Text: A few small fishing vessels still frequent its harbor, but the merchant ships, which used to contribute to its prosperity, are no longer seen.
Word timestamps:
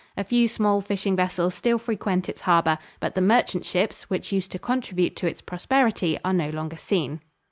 A 0.17 0.23
few 0.23 0.47
small 0.47 0.81
fishing 0.81 1.15
vessels 1.15 1.53
still 1.53 1.77
frequent 1.77 2.27
its 2.27 2.41
harbor, 2.41 2.79
but 2.99 3.13
the 3.13 3.21
merchant 3.21 3.65
ships, 3.65 4.09
which 4.09 4.31
used 4.31 4.49
to 4.51 4.57
contribute 4.57 5.15
to 5.17 5.27
its 5.27 5.41
prosperity, 5.41 6.17
are 6.25 6.33
no 6.33 6.49
longer 6.49 6.77
seen. 6.77 7.21